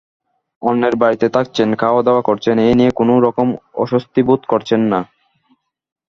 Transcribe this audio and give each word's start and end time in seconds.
অন্যের 0.61 0.95
বাড়িতে 0.95 1.27
থাকছেন, 1.29 1.69
খাওয়াদাওয়া 1.75 2.21
করছেন-এ 2.21 2.67
নিয়ে 2.73 2.91
কোনো 2.91 3.13
রকম 3.25 3.47
অস্বস্তি 3.75 4.21
বোধ 4.27 4.41
করছেন 4.47 4.81
না। 4.91 4.99